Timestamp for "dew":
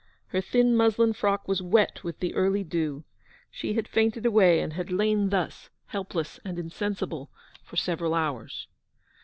2.63-3.03